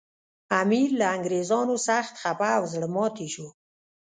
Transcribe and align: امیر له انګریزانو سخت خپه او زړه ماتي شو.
امیر 0.61 0.89
له 0.99 1.05
انګریزانو 1.15 1.75
سخت 1.87 2.13
خپه 2.23 2.49
او 2.57 2.63
زړه 2.73 2.87
ماتي 2.95 3.27
شو. 3.33 3.47